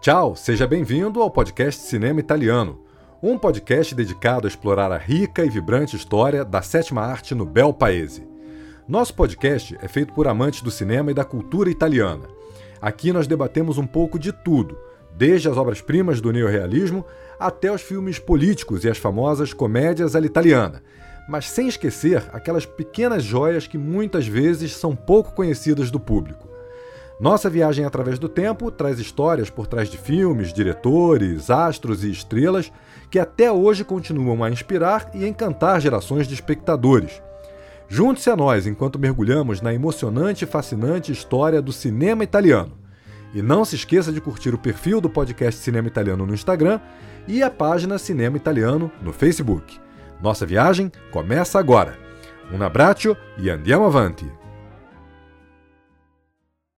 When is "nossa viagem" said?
27.20-27.84, 50.22-50.90